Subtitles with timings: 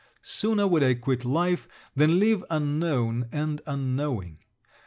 [0.23, 4.39] Sooner would I quit life, than live unknown and unknowing.